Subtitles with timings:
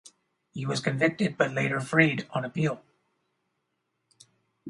[0.51, 2.81] He was convicted but later freed on appeal.